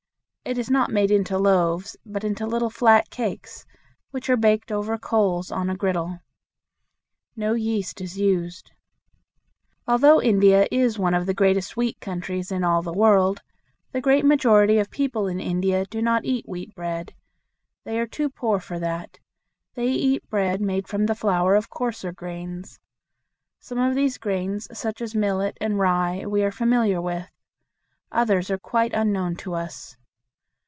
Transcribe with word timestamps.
It 0.43 0.57
is 0.57 0.71
not 0.71 0.91
made 0.91 1.11
into 1.11 1.37
loaves, 1.37 1.95
but 2.05 2.23
into 2.25 2.45
little 2.47 2.71
flat 2.71 3.09
cakes, 3.11 3.63
which 4.09 4.29
are 4.29 4.35
baked 4.35 4.69
over 4.71 4.97
coals 4.97 5.49
on 5.51 5.69
a 5.69 5.77
griddle. 5.77 6.19
No 7.37 7.53
yeast 7.53 8.01
is 8.01 8.17
used. 8.17 8.71
Although 9.87 10.19
India 10.21 10.67
is 10.71 10.97
one 10.99 11.13
of 11.13 11.25
the 11.25 11.33
greatest 11.35 11.77
wheat 11.77 12.01
countries 12.01 12.51
in 12.51 12.63
all 12.65 12.81
the 12.81 12.91
world, 12.91 13.41
the 13.93 14.01
great 14.01 14.25
majority 14.25 14.77
of 14.79 14.89
people 14.89 15.25
in 15.27 15.39
India 15.39 15.85
do 15.85 16.01
not 16.01 16.25
eat 16.25 16.49
wheat 16.49 16.75
bread. 16.75 17.13
They 17.85 17.97
are 17.99 18.07
too 18.07 18.29
poor 18.29 18.59
for 18.59 18.77
that. 18.79 19.19
They 19.75 19.87
eat 19.89 20.27
bread 20.27 20.59
made 20.59 20.85
from 20.87 21.05
the 21.05 21.15
flour 21.15 21.55
of 21.55 21.69
coarser 21.69 22.11
grains. 22.11 22.77
Some 23.59 23.77
of 23.77 23.93
these 23.95 24.17
grains, 24.17 24.67
such 24.77 25.01
as 25.01 25.15
millet 25.15 25.57
and 25.61 25.77
rye, 25.79 26.25
we 26.25 26.43
are 26.43 26.51
familiar 26.51 26.99
with; 26.99 27.29
others 28.11 28.49
are 28.51 28.59
quite 28.59 28.91
unknown 28.93 29.35
to 29.37 29.53
us. 29.53 29.95